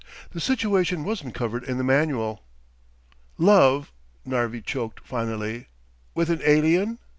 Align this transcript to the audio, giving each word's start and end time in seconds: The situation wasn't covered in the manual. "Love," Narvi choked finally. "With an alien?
The 0.31 0.39
situation 0.39 1.03
wasn't 1.03 1.35
covered 1.35 1.63
in 1.63 1.77
the 1.77 1.83
manual. 1.83 2.41
"Love," 3.37 3.91
Narvi 4.25 4.61
choked 4.63 4.99
finally. 5.05 5.67
"With 6.15 6.31
an 6.31 6.41
alien? 6.43 6.97